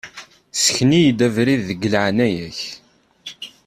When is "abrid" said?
1.27-1.61